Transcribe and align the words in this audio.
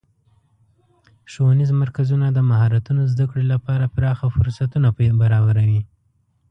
ښوونیز 1.31 1.71
مرکزونه 1.81 2.27
د 2.31 2.39
مهارتونو 2.49 3.01
زدهکړې 3.13 3.45
لپاره 3.53 3.91
پراخه 3.95 4.27
فرصتونه 4.37 4.87
برابروي. 5.21 5.81